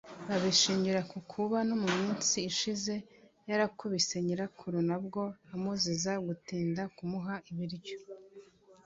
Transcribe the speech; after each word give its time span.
babishingira 0.27 0.99
ku 1.11 1.17
kuba 1.31 1.57
no 1.67 1.75
mu 1.81 1.89
minsi 1.99 2.37
ishize 2.51 2.93
yarakubise 3.49 4.15
Nyirakuru 4.25 4.77
nabwo 4.89 5.21
amuziza 5.53 6.11
gutinda 6.27 6.81
kumuha 6.95 7.33
ibiryo 7.51 7.97